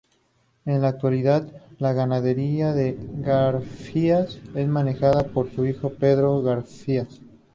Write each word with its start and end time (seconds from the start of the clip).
En 0.65 0.81
la 0.81 0.87
actualidad 0.87 1.47
la 1.77 1.93
Ganadería 1.93 2.73
de 2.73 2.97
Garfias 3.19 4.39
es 4.55 4.67
manejada 4.67 5.25
por 5.25 5.51
su 5.51 5.67
hijo 5.67 5.91
Pedro 5.93 6.41
Garfias. 6.41 7.21